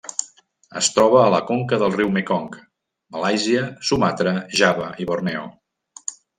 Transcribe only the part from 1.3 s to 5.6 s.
la conca del riu Mekong, Malàisia, Sumatra, Java i Borneo.